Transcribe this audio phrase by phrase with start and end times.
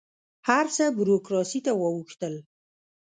[0.47, 2.35] هر څه بروکراسي ته واوښتل.